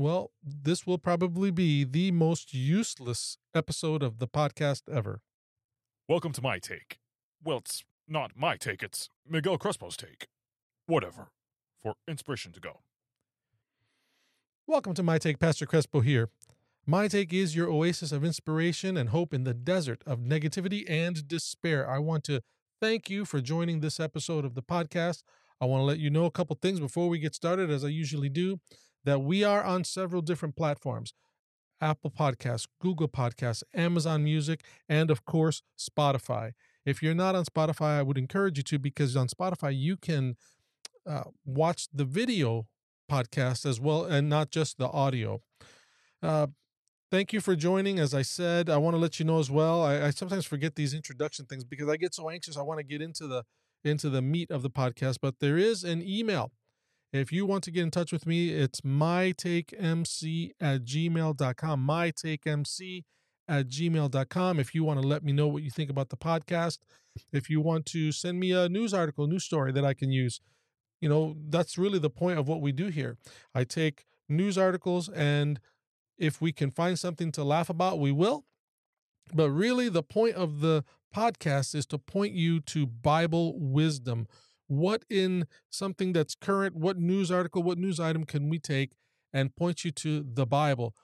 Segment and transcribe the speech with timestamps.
[0.00, 5.20] well, this will probably be the most useless episode of the podcast ever.
[6.08, 6.98] Welcome to my take.
[7.44, 10.26] Well, it's not my take, it's Miguel Crespo's take.
[10.86, 11.28] Whatever.
[11.82, 12.80] For inspiration to go.
[14.66, 16.30] Welcome to My Take, Pastor Crespo here.
[16.86, 21.28] My Take is your oasis of inspiration and hope in the desert of negativity and
[21.28, 21.88] despair.
[21.88, 22.40] I want to
[22.80, 25.22] thank you for joining this episode of the podcast.
[25.60, 27.88] I want to let you know a couple things before we get started, as I
[27.88, 28.60] usually do,
[29.04, 31.12] that we are on several different platforms
[31.80, 36.52] Apple Podcasts, Google Podcasts, Amazon Music, and of course, Spotify.
[36.84, 40.36] If you're not on Spotify, I would encourage you to because on Spotify, you can
[41.06, 42.66] uh, watch the video
[43.10, 45.40] podcast as well and not just the audio.
[46.22, 46.48] Uh,
[47.10, 47.98] thank you for joining.
[47.98, 49.82] As I said, I want to let you know as well.
[49.82, 52.56] I, I sometimes forget these introduction things because I get so anxious.
[52.56, 53.44] I want to get into the
[53.82, 56.52] into the meat of the podcast, but there is an email.
[57.12, 61.86] If you want to get in touch with me, it's mytakemc at gmail.com.
[61.86, 63.04] Mytakemc
[63.48, 64.60] at gmail.com.
[64.60, 66.78] If you want to let me know what you think about the podcast,
[67.32, 70.40] if you want to send me a news article, news story that I can use,
[71.00, 73.16] you know, that's really the point of what we do here.
[73.54, 75.58] I take news articles and
[76.16, 78.44] if we can find something to laugh about, we will.
[79.32, 84.26] But really, the point of the podcast is to point you to Bible wisdom.
[84.70, 88.92] What in something that's current, what news article, what news item can we take
[89.32, 90.94] and point you to the Bible?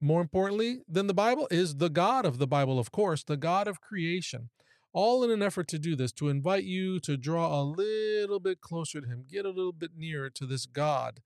[0.00, 3.68] More importantly than the Bible is the God of the Bible, of course, the God
[3.68, 4.50] of creation.
[4.92, 8.60] All in an effort to do this, to invite you to draw a little bit
[8.60, 11.20] closer to Him, get a little bit nearer to this God,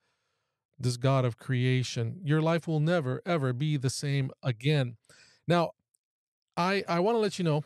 [0.78, 2.20] this God of creation.
[2.22, 4.98] Your life will never, ever be the same again.
[5.48, 5.70] Now,
[6.58, 7.64] I, I want to let you know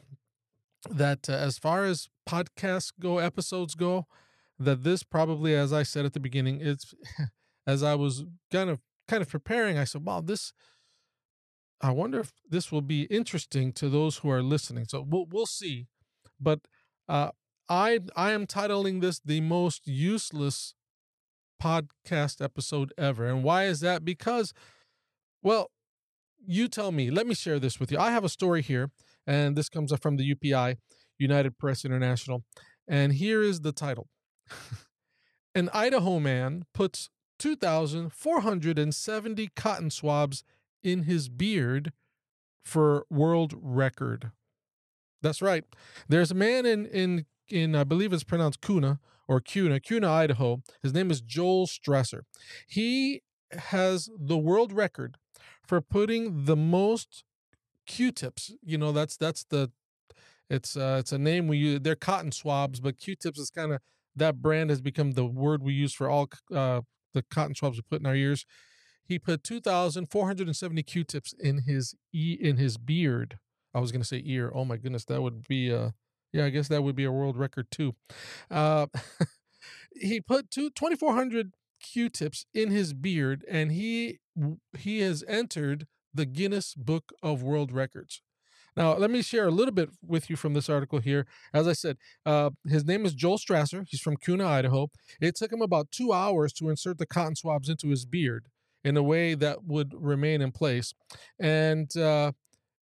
[0.91, 4.07] that uh, as far as podcasts go, episodes go,
[4.59, 6.95] that this probably, as I said at the beginning, it's
[7.67, 10.53] as I was kind of kind of preparing, I said, "Wow, this."
[11.81, 14.87] I wonder if this will be interesting to those who are listening.
[14.89, 15.87] So we'll we'll see,
[16.41, 16.61] but
[17.09, 17.31] uh,
[17.69, 20.75] I I am titling this the most useless
[21.63, 24.05] podcast episode ever, and why is that?
[24.05, 24.53] Because,
[25.43, 25.71] well,
[26.47, 27.11] you tell me.
[27.11, 27.99] Let me share this with you.
[27.99, 28.91] I have a story here,
[29.27, 30.77] and this comes up from the UPI,
[31.19, 32.45] United Press International.
[32.87, 34.09] And here is the title
[35.55, 40.43] An Idaho man puts 2,470 cotton swabs
[40.83, 41.93] in his beard
[42.65, 44.31] for world record.
[45.23, 45.65] That's right.
[46.09, 50.63] There's a man in, in, in I believe it's pronounced Kuna or Kuna, Kuna, Idaho.
[50.83, 52.21] His name is Joel Strasser.
[52.69, 55.17] He has the world record
[55.67, 57.25] for putting the most
[57.87, 58.53] Q-tips.
[58.63, 59.71] You know, that's that's the
[60.51, 61.81] it's uh it's a name we use.
[61.83, 63.81] They're cotton swabs, but Q-tips is kind of
[64.17, 66.83] that brand has become the word we use for all uh
[67.15, 68.45] the cotton swabs we put in our ears.
[69.07, 73.39] He put 2,470 Q-tips in his e in his beard.
[73.75, 74.53] I was going to say ear.
[74.55, 75.91] Oh my goodness, that would be uh
[76.33, 77.95] yeah, I guess that would be a world record too.
[78.51, 78.87] Uh
[79.95, 81.53] he put two 2400
[81.83, 84.19] Q-tips in his beard and he
[84.77, 88.23] he has entered the Guinness Book of World Records.
[88.77, 91.27] Now, let me share a little bit with you from this article here.
[91.53, 93.87] As I said, uh, his name is Joel Strasser.
[93.89, 94.91] He's from Kuna, Idaho.
[95.21, 98.47] It took him about two hours to insert the cotton swabs into his beard
[98.83, 100.93] in a way that would remain in place.
[101.39, 102.33] And uh,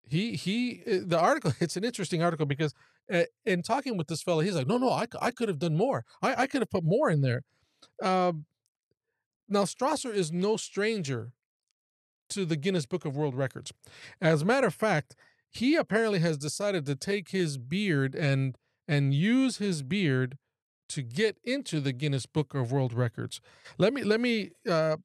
[0.03, 2.73] he he uh, the article it's an interesting article because
[3.11, 5.77] uh, in talking with this fellow, he's like, no, no, I, I could have done
[5.77, 6.03] more.
[6.21, 7.43] I, I could have put more in there.
[8.03, 8.45] Um,
[9.47, 11.31] now, Strasser is no stranger
[12.29, 13.71] to the Guinness Book of World Records.
[14.21, 15.15] As a matter of fact,
[15.49, 18.57] he apparently has decided to take his beard and
[18.87, 20.37] and use his beard
[20.89, 23.41] to get into the Guinness Book of World Records.
[23.77, 24.97] Let me let me uh,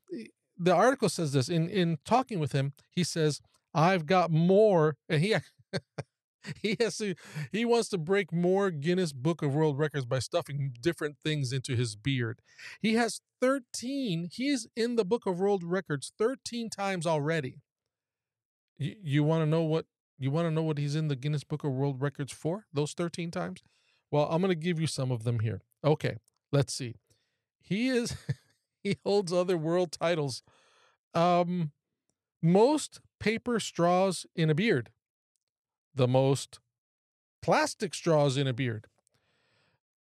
[0.59, 3.41] the article says this in in talking with him, he says,
[3.75, 5.35] "I've got more," and he
[6.63, 7.15] he has to
[7.51, 11.77] he wants to break more Guinness Book of World Records by stuffing different things into
[11.77, 12.41] his beard.
[12.81, 17.61] He has 13, he's in the Book of World Records 13 times already.
[18.79, 19.87] You, you want to know what
[20.19, 22.67] you want to know what he's in the Guinness Book of World Records for?
[22.73, 23.63] Those 13 times?
[24.11, 25.63] Well, I'm going to give you some of them here.
[25.85, 26.19] Okay,
[26.53, 26.97] let's see.
[27.61, 28.17] He is
[28.83, 30.43] he holds other world titles.
[31.15, 31.73] Um
[32.43, 34.91] most paper straws in a beard
[35.95, 36.59] the most
[37.41, 38.87] plastic straws in a beard,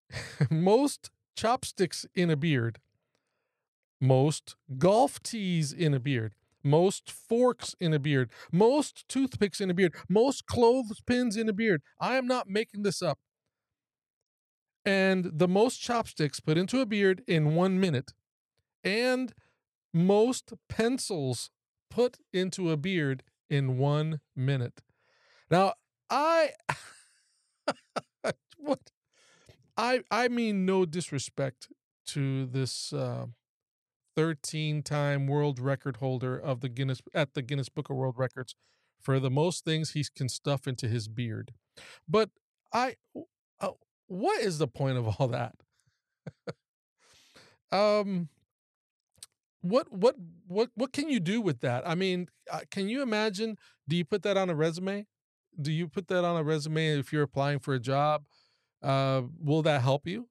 [0.49, 2.79] most chopsticks in a beard,
[3.99, 6.33] most golf tees in a beard,
[6.63, 11.81] most forks in a beard, most toothpicks in a beard, most clothespins in a beard.
[11.99, 13.19] I am not making this up.
[14.83, 18.13] And the most chopsticks put into a beard in one minute,
[18.83, 19.31] and
[19.93, 21.51] most pencils
[21.91, 24.81] put into a beard in one minute.
[25.51, 25.73] Now,
[26.09, 26.51] I
[28.57, 28.79] what
[29.77, 31.67] I I mean no disrespect
[32.07, 33.27] to this uh,
[34.15, 38.55] 13 time world record holder of the Guinness at the Guinness Book of World Records
[39.01, 41.53] for the most things he can stuff into his beard.
[42.07, 42.29] But
[42.73, 42.95] I
[43.59, 43.71] uh,
[44.07, 45.55] what is the point of all that?
[47.71, 48.29] um
[49.61, 50.15] what what
[50.47, 51.87] what what can you do with that?
[51.87, 53.57] I mean, uh, can you imagine
[53.87, 55.05] do you put that on a resume?
[55.59, 58.23] Do you put that on a resume if you're applying for a job?
[58.81, 60.27] Uh, will that help you?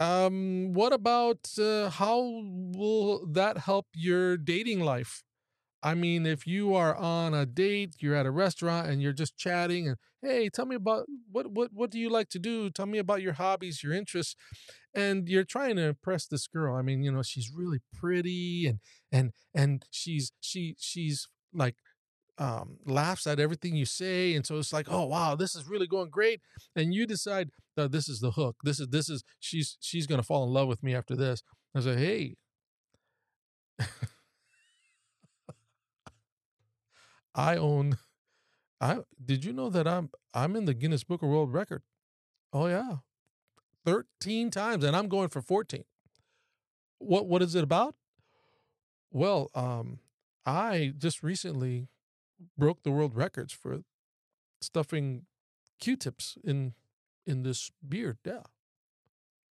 [0.00, 5.24] Um, what about uh, how will that help your dating life?
[5.82, 9.36] I mean, if you are on a date, you're at a restaurant and you're just
[9.36, 12.70] chatting and hey, tell me about what what what do you like to do?
[12.70, 14.34] Tell me about your hobbies, your interests.
[14.94, 16.74] And you're trying to impress this girl.
[16.74, 18.80] I mean, you know, she's really pretty and
[19.12, 21.76] and and she's she she's like
[22.38, 25.86] um, laughs at everything you say, and so it's like, oh wow, this is really
[25.86, 26.40] going great,
[26.76, 28.56] and you decide that this is the hook.
[28.64, 31.42] This is this is she's she's gonna fall in love with me after this.
[31.74, 32.36] I say, hey.
[37.34, 37.98] I own
[38.80, 41.82] I did you know that I'm I'm in the Guinness Book of World Record?
[42.52, 42.98] Oh yeah.
[43.84, 45.84] 13 times and I'm going for 14.
[46.98, 47.94] What what is it about?
[49.10, 50.00] Well, um
[50.46, 51.88] I just recently
[52.56, 53.80] broke the world records for
[54.60, 55.22] stuffing
[55.80, 56.74] Q-tips in
[57.26, 58.18] in this beard.
[58.24, 58.42] Yeah.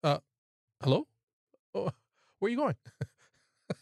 [0.03, 0.19] Uh,
[0.83, 1.07] hello.
[1.75, 1.91] Oh,
[2.39, 2.77] where are you going?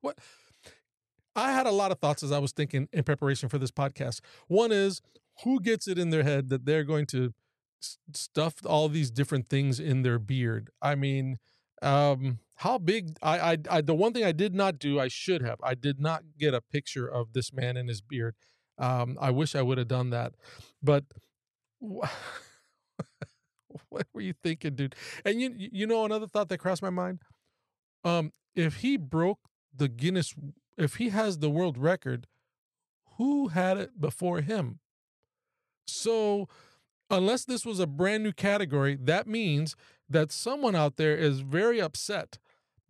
[0.00, 0.18] what?
[1.36, 4.20] I had a lot of thoughts as I was thinking in preparation for this podcast.
[4.48, 5.00] One is
[5.44, 7.32] who gets it in their head that they're going to
[8.12, 10.70] stuff all these different things in their beard.
[10.82, 11.38] I mean,
[11.82, 13.16] um, how big?
[13.22, 15.58] I, I, I, the one thing I did not do, I should have.
[15.62, 18.34] I did not get a picture of this man and his beard.
[18.78, 20.34] Um, I wish I would have done that,
[20.82, 21.04] but
[21.80, 22.10] what
[24.12, 24.94] were you thinking, dude?
[25.24, 27.20] And you, you know, another thought that crossed my mind.
[28.04, 29.40] Um, if he broke
[29.74, 30.34] the Guinness,
[30.76, 32.26] if he has the world record,
[33.16, 34.80] who had it before him?
[35.86, 36.48] So,
[37.10, 39.76] unless this was a brand new category, that means
[40.10, 42.38] that someone out there is very upset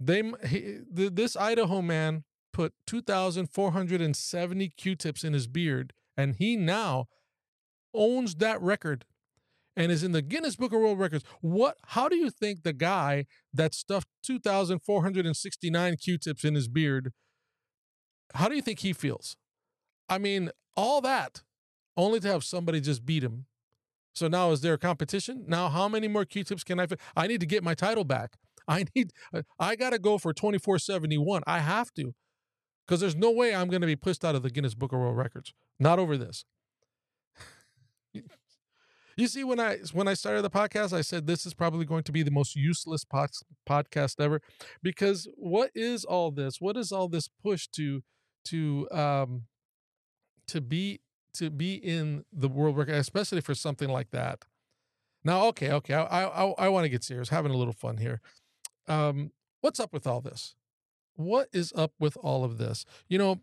[0.00, 7.06] they he, this Idaho man put 2,470 Q-tips in his beard, and he now
[7.94, 9.04] owns that record
[9.76, 11.24] and is in the Guinness Book of World Records.
[11.42, 11.76] What?
[11.88, 17.12] How do you think the guy that stuffed 2,469 Q-tips in his beard?
[18.34, 19.36] How do you think he feels?
[20.08, 21.42] I mean, all that
[21.96, 23.46] only to have somebody just beat him.
[24.12, 25.44] So now is there a competition?
[25.46, 26.86] Now how many more Q-tips can I?
[26.86, 27.00] Fit?
[27.16, 28.36] I need to get my title back.
[28.68, 29.12] I need,
[29.58, 31.42] I got to go for 2471.
[31.46, 32.14] I have to,
[32.86, 35.00] because there's no way I'm going to be pushed out of the Guinness Book of
[35.00, 35.52] World Records.
[35.78, 36.44] Not over this.
[39.16, 42.04] you see, when I when I started the podcast, I said this is probably going
[42.04, 43.30] to be the most useless pod,
[43.68, 44.40] podcast ever,
[44.82, 46.60] because what is all this?
[46.60, 48.02] What is all this push to
[48.46, 49.42] to um
[50.48, 51.00] to be
[51.34, 54.44] to be in the world record, especially for something like that?
[55.24, 58.20] Now, okay, okay, I I, I want to get serious, having a little fun here
[58.88, 59.32] um,
[59.62, 60.56] what's up with all this?
[61.16, 62.84] What is up with all of this?
[63.08, 63.40] You know,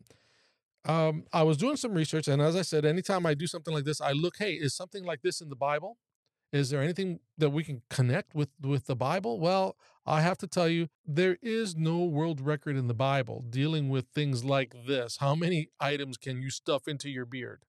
[0.85, 3.85] um, I was doing some research, and as I said, anytime I do something like
[3.85, 5.97] this, I look, hey, is something like this in the Bible?
[6.53, 9.39] Is there anything that we can connect with with the Bible?
[9.39, 13.89] Well, I have to tell you, there is no world record in the Bible dealing
[13.89, 15.17] with things like this.
[15.19, 17.66] How many items can you stuff into your beard?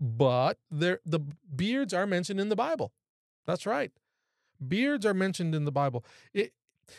[0.00, 1.20] But there, the
[1.54, 2.92] beards are mentioned in the Bible.
[3.46, 3.92] That's right.
[4.66, 6.04] Beards are mentioned in the Bible.
[6.34, 6.52] It,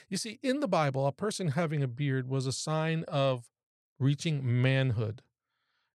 [0.09, 3.49] you see, in the Bible, a person having a beard was a sign of
[3.99, 5.21] reaching manhood.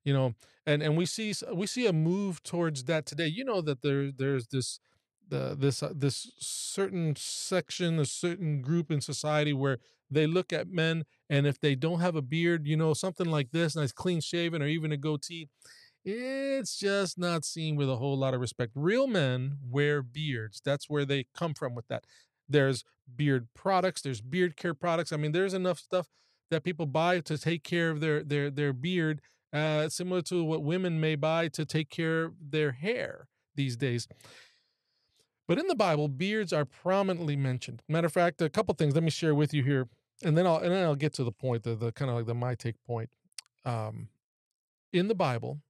[0.04, 0.34] You know,
[0.66, 3.26] and and we see we see a move towards that today.
[3.26, 4.78] You know that there there's this
[5.28, 10.68] the this uh, this certain section, a certain group in society where they look at
[10.68, 14.20] men and if they don't have a beard, you know, something like this, nice clean
[14.20, 15.48] shaven or even a goatee,
[16.08, 18.72] it's just not seen with a whole lot of respect.
[18.76, 20.62] Real men wear beards.
[20.64, 22.04] That's where they come from with that.
[22.48, 22.84] There's
[23.14, 25.12] beard products, there's beard care products.
[25.12, 26.06] I mean, there's enough stuff
[26.50, 29.20] that people buy to take care of their their their beard,
[29.52, 34.06] uh, similar to what women may buy to take care of their hair these days.
[35.48, 37.82] But in the Bible, beards are prominently mentioned.
[37.88, 39.88] Matter of fact, a couple things let me share with you here,
[40.22, 42.26] and then I'll and then I'll get to the point, the, the kind of like
[42.26, 43.10] the my take point.
[43.64, 44.08] Um,
[44.92, 45.60] in the Bible,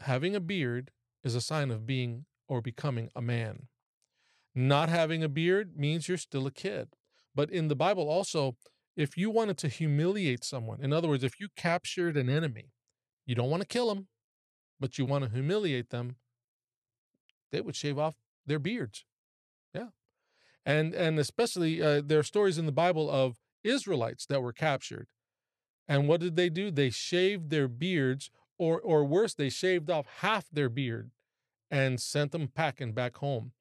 [0.00, 0.90] having a beard
[1.22, 3.68] is a sign of being or becoming a man.
[4.54, 6.88] Not having a beard means you're still a kid.
[7.34, 8.56] But in the Bible, also,
[8.96, 12.70] if you wanted to humiliate someone, in other words, if you captured an enemy,
[13.26, 14.08] you don't want to kill them,
[14.78, 16.16] but you want to humiliate them,
[17.50, 18.14] they would shave off
[18.46, 19.04] their beards.
[19.74, 19.88] Yeah.
[20.64, 25.08] And and especially uh, there are stories in the Bible of Israelites that were captured.
[25.88, 26.70] And what did they do?
[26.70, 31.10] They shaved their beards or or worse, they shaved off half their beard
[31.70, 33.52] and sent them packing back home,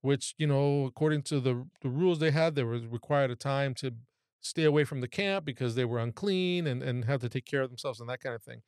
[0.00, 3.74] which, you know, according to the the rules they had, they were required a time
[3.74, 3.94] to
[4.40, 7.62] stay away from the camp because they were unclean and, and had to take care
[7.62, 8.62] of themselves and that kind of thing.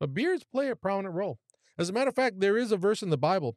[0.00, 1.38] But beards play a prominent role.
[1.78, 3.56] As a matter of fact, there is a verse in the Bible.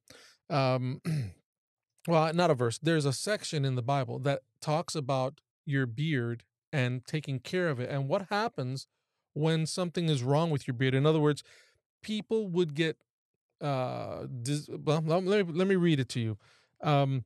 [0.49, 1.01] Um,
[2.07, 2.77] well, not a verse.
[2.77, 7.79] There's a section in the Bible that talks about your beard and taking care of
[7.79, 8.87] it and what happens
[9.33, 10.93] when something is wrong with your beard.
[10.93, 11.43] In other words,
[12.01, 12.97] people would get.
[13.59, 16.37] Uh, dis- well, let me, let me read it to you.
[16.81, 17.25] Um,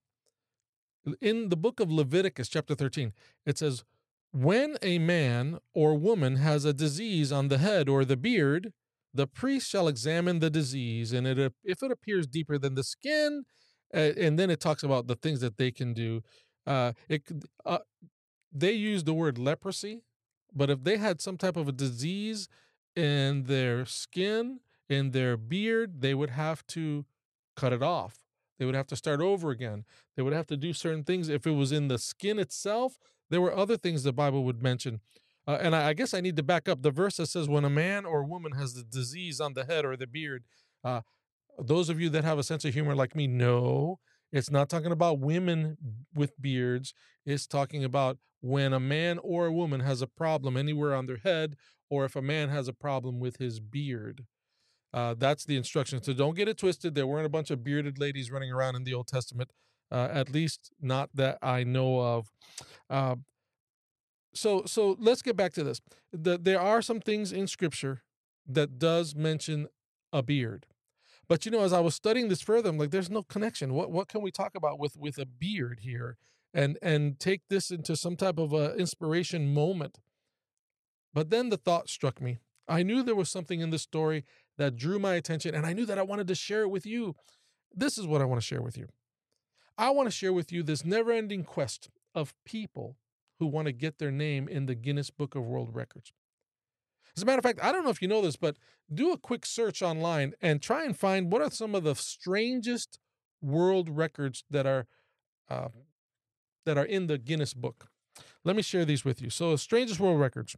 [1.21, 3.13] in the book of Leviticus, chapter 13,
[3.45, 3.83] it says,
[4.31, 8.73] When a man or woman has a disease on the head or the beard,
[9.13, 13.45] the priest shall examine the disease, and it, if it appears deeper than the skin,
[13.93, 16.21] uh, and then it talks about the things that they can do.
[16.67, 17.21] Uh, it
[17.65, 17.77] uh,
[18.51, 20.01] they use the word leprosy,
[20.53, 22.49] but if they had some type of a disease
[22.95, 24.59] in their skin,
[24.89, 27.05] in their beard, they would have to
[27.55, 28.19] cut it off.
[28.57, 29.85] They would have to start over again.
[30.15, 31.27] They would have to do certain things.
[31.27, 32.97] If it was in the skin itself,
[33.29, 35.01] there were other things the Bible would mention.
[35.47, 37.65] Uh, and I, I, guess I need to back up the verse that says, when
[37.65, 40.43] a man or woman has the disease on the head or the beard,
[40.83, 41.01] uh,
[41.59, 43.99] those of you that have a sense of humor like me know
[44.35, 45.77] it's not talking about women
[46.13, 46.93] with beards.
[47.25, 51.17] It's talking about when a man or a woman has a problem anywhere on their
[51.17, 51.55] head,
[51.89, 54.25] or if a man has a problem with his beard.
[54.93, 56.01] Uh, that's the instruction.
[56.03, 56.93] So don't get it twisted.
[56.93, 59.49] There weren't a bunch of bearded ladies running around in the Old Testament,
[59.91, 62.29] uh, at least not that I know of.
[62.87, 63.15] Uh,
[64.35, 65.81] so so let's get back to this.
[66.13, 68.03] The, there are some things in Scripture
[68.47, 69.69] that does mention
[70.13, 70.67] a beard.
[71.27, 73.73] But you know, as I was studying this further, I'm like, there's no connection.
[73.73, 76.17] What what can we talk about with with a beard here,
[76.55, 79.99] and and take this into some type of a inspiration moment?
[81.13, 82.39] But then the thought struck me.
[82.67, 84.25] I knew there was something in this story
[84.57, 87.15] that drew my attention, and I knew that I wanted to share it with you.
[87.71, 88.87] This is what I want to share with you.
[89.77, 92.97] I want to share with you this never-ending quest of people
[93.39, 96.13] who want to get their name in the Guinness Book of World Records.
[97.15, 98.57] As a matter of fact, I don't know if you know this, but
[98.93, 102.99] do a quick search online and try and find what are some of the strangest
[103.41, 104.87] world records that are
[105.49, 105.67] uh,
[106.65, 107.87] that are in the Guinness Book.
[108.43, 109.29] Let me share these with you.
[109.29, 110.55] So, strangest world records: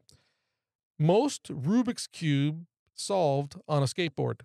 [1.00, 4.42] most Rubik's cube solved on a skateboard.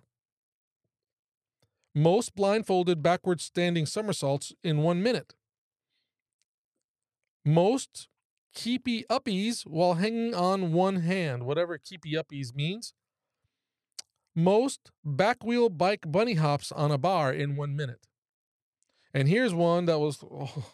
[1.95, 5.35] Most blindfolded backwards standing somersaults in one minute.
[7.45, 8.07] Most
[8.53, 12.93] keepy uppies while hanging on one hand, whatever keepy uppies means.
[14.35, 18.07] Most back wheel bike bunny hops on a bar in one minute.
[19.13, 20.71] And here's one that was oh,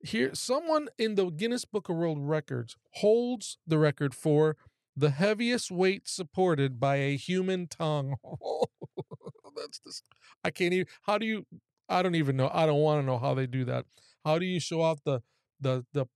[0.00, 0.30] here.
[0.34, 4.56] Someone in the Guinness Book of World Records holds the record for
[4.96, 8.16] the heaviest weight supported by a human tongue.
[9.56, 10.02] that's this.
[10.44, 10.86] I can't even.
[11.02, 11.46] How do you?
[11.88, 12.50] I don't even know.
[12.52, 13.86] I don't want to know how they do that.
[14.24, 15.22] How do you show off the
[15.60, 16.06] the the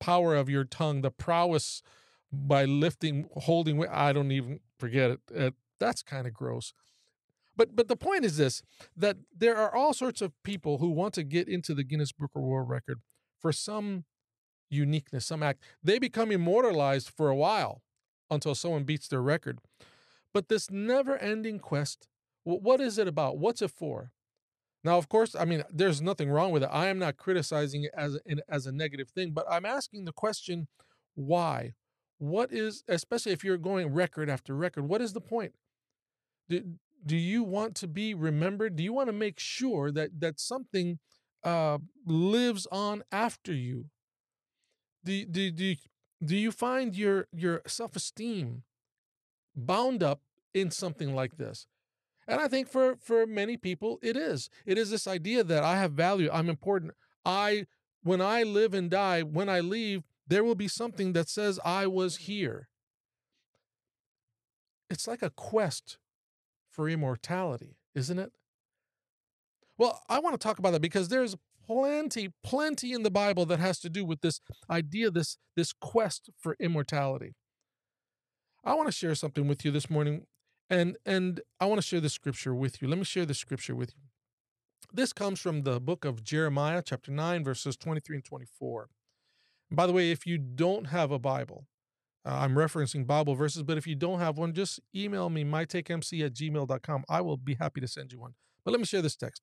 [0.00, 1.82] power of your tongue, the prowess
[2.32, 3.86] by lifting, holding.
[3.86, 5.20] I don't even forget it.
[5.30, 6.72] it that's kind of gross.
[7.56, 8.62] But but the point is this:
[8.96, 12.30] that there are all sorts of people who want to get into the Guinness Book
[12.34, 13.00] of World Record
[13.40, 14.04] for some
[14.70, 15.62] uniqueness, some act.
[15.82, 17.82] They become immortalized for a while
[18.30, 19.58] until someone beats their record.
[20.34, 22.08] But this never-ending quest,
[22.44, 23.38] what is it about?
[23.38, 24.12] What's it for?
[24.84, 26.68] Now, of course, I mean, there's nothing wrong with it.
[26.70, 30.12] I am not criticizing it as a, as a negative thing, but I'm asking the
[30.12, 30.68] question,
[31.14, 31.74] why?
[32.18, 35.54] What is, especially if you're going record after record, what is the point?
[36.48, 36.62] Do,
[37.04, 38.76] do you want to be remembered?
[38.76, 40.98] Do you want to make sure that that something
[41.44, 43.86] uh, lives on after you?
[45.04, 45.76] Do, do, do,
[46.24, 48.62] do you find your your self esteem
[49.54, 50.20] bound up
[50.54, 51.66] in something like this?
[52.26, 54.50] And I think for for many people it is.
[54.64, 56.92] It is this idea that I have value, I'm important.
[57.24, 57.66] I
[58.02, 61.86] when I live and die, when I leave, there will be something that says I
[61.86, 62.68] was here.
[64.88, 65.98] It's like a quest
[66.70, 68.32] for immortality, isn't it?
[69.78, 73.58] Well, I want to talk about that because there's plenty, plenty in the Bible that
[73.58, 74.40] has to do with this
[74.70, 77.34] idea, this, this quest for immortality.
[78.64, 80.26] I want to share something with you this morning
[80.68, 82.88] and and I want to share the scripture with you.
[82.88, 84.02] Let me share the scripture with you.
[84.92, 88.88] This comes from the book of Jeremiah, chapter 9, verses 23 and 24.
[89.70, 91.66] And by the way, if you don't have a Bible,
[92.24, 96.26] Uh, I'm referencing Bible verses, but if you don't have one, just email me, mytakemc
[96.26, 97.04] at gmail.com.
[97.08, 98.34] I will be happy to send you one.
[98.64, 99.42] But let me share this text.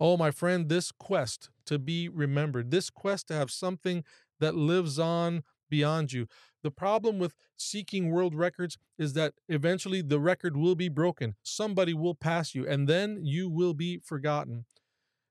[0.00, 4.04] Oh, my friend, this quest to be remembered, this quest to have something
[4.40, 6.26] that lives on beyond you.
[6.62, 11.36] The problem with seeking world records is that eventually the record will be broken.
[11.42, 14.64] Somebody will pass you, and then you will be forgotten.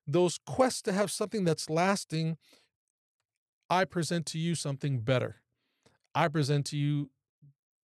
[0.06, 2.36] Those quests to have something that's lasting
[3.70, 5.42] I present to you something better.
[6.14, 7.10] I present to you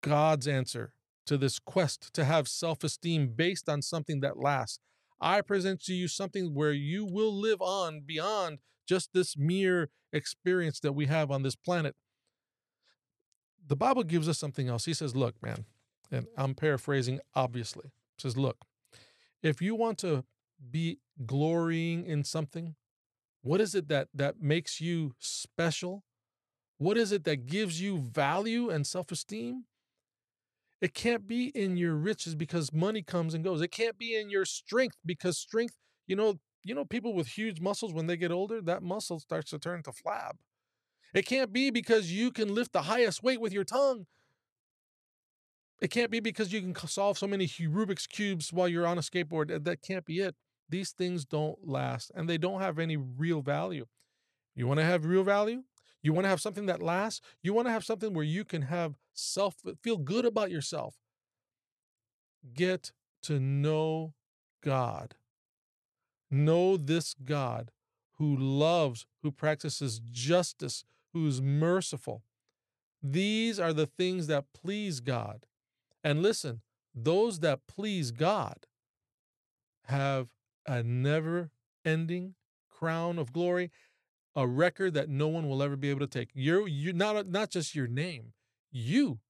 [0.02, 0.94] God's answer
[1.26, 4.80] to this quest to have self esteem based on something that lasts.
[5.20, 10.80] I present to you something where you will live on beyond just this mere experience
[10.80, 11.94] that we have on this planet.
[13.66, 14.84] The Bible gives us something else.
[14.84, 15.64] He says, Look, man,
[16.10, 17.90] and I'm paraphrasing, obviously.
[18.18, 18.58] Says, Look,
[19.42, 20.24] if you want to
[20.70, 22.74] be glorying in something,
[23.42, 26.04] what is it that that makes you special?
[26.78, 29.64] What is it that gives you value and self-esteem?
[30.84, 33.62] It can't be in your riches because money comes and goes.
[33.62, 37.58] It can't be in your strength because strength, you know, you know people with huge
[37.58, 40.32] muscles when they get older, that muscle starts to turn to flab.
[41.14, 44.04] It can't be because you can lift the highest weight with your tongue.
[45.80, 49.00] It can't be because you can solve so many Rubik's cubes while you're on a
[49.00, 49.64] skateboard.
[49.64, 50.34] That can't be it.
[50.68, 53.86] These things don't last and they don't have any real value.
[54.54, 55.62] You want to have real value?
[56.04, 57.22] You want to have something that lasts?
[57.42, 60.96] You want to have something where you can have self uh, feel good about yourself.
[62.52, 62.92] Get
[63.22, 64.12] to know
[64.62, 65.14] God.
[66.30, 67.70] Know this God
[68.18, 72.22] who loves, who practices justice, who's merciful.
[73.02, 75.46] These are the things that please God.
[76.02, 76.60] And listen,
[76.94, 78.66] those that please God
[79.84, 80.28] have
[80.66, 81.50] a never
[81.82, 82.34] ending
[82.68, 83.70] crown of glory,
[84.36, 86.30] a record that no one will ever be able to take.
[86.34, 88.32] You're, you not, uh, not just your name,
[88.70, 89.20] you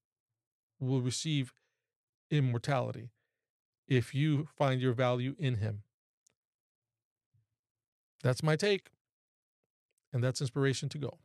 [0.81, 1.53] will receive
[2.31, 3.11] immortality
[3.87, 5.83] if you find your value in Him.
[8.23, 8.89] That's my take,
[10.13, 11.19] and that's inspiration to go.